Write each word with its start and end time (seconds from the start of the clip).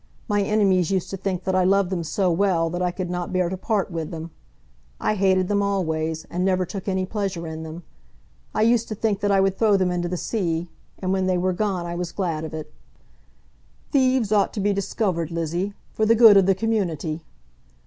My 0.27 0.41
enemies 0.41 0.89
used 0.89 1.11
to 1.11 1.15
think 1.17 1.43
that 1.43 1.53
I 1.53 1.63
loved 1.63 1.91
them 1.91 2.03
so 2.03 2.31
well 2.31 2.71
that 2.71 2.81
I 2.81 2.89
could 2.89 3.11
not 3.11 3.31
bear 3.31 3.49
to 3.49 3.55
part 3.55 3.91
with 3.91 4.09
them. 4.09 4.31
I 4.99 5.13
hated 5.13 5.47
them 5.47 5.61
always, 5.61 6.25
and 6.27 6.43
never 6.43 6.65
took 6.65 6.87
any 6.87 7.05
pleasure 7.05 7.45
in 7.45 7.61
them. 7.61 7.83
I 8.51 8.63
used 8.63 8.87
to 8.87 8.95
think 8.95 9.19
that 9.19 9.29
I 9.29 9.39
would 9.39 9.59
throw 9.59 9.77
them 9.77 9.91
into 9.91 10.09
the 10.09 10.17
sea; 10.17 10.69
and 10.97 11.13
when 11.13 11.27
they 11.27 11.37
were 11.37 11.53
gone 11.53 11.85
I 11.85 11.93
was 11.93 12.11
glad 12.11 12.43
of 12.43 12.51
it." 12.51 12.73
"Thieves 13.91 14.31
ought 14.31 14.53
to 14.53 14.59
be 14.59 14.73
discovered, 14.73 15.29
Lizzie, 15.29 15.75
for 15.93 16.07
the 16.07 16.15
good 16.15 16.35
of 16.35 16.47
the 16.47 16.55
community." 16.55 17.21